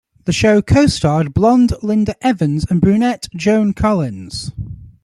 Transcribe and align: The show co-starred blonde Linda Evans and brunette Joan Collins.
The 0.25 0.33
show 0.33 0.63
co-starred 0.63 1.31
blonde 1.31 1.73
Linda 1.83 2.15
Evans 2.25 2.65
and 2.71 2.81
brunette 2.81 3.27
Joan 3.35 3.71
Collins. 3.73 4.51